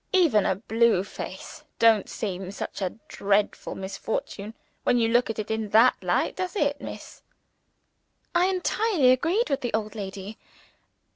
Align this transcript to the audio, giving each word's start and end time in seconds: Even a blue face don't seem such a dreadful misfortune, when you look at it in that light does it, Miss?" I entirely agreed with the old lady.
Even 0.13 0.47
a 0.47 0.55
blue 0.55 1.03
face 1.03 1.63
don't 1.77 2.09
seem 2.09 2.49
such 2.49 2.81
a 2.81 2.95
dreadful 3.07 3.75
misfortune, 3.75 4.55
when 4.83 4.97
you 4.97 5.07
look 5.09 5.29
at 5.29 5.37
it 5.37 5.51
in 5.51 5.69
that 5.69 5.93
light 6.01 6.35
does 6.35 6.55
it, 6.55 6.81
Miss?" 6.81 7.21
I 8.33 8.47
entirely 8.47 9.11
agreed 9.11 9.51
with 9.51 9.61
the 9.61 9.75
old 9.75 9.93
lady. 9.93 10.39